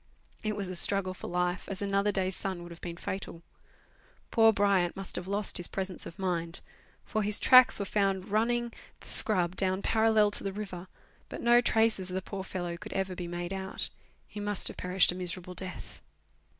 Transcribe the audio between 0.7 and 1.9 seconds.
struggle for life, as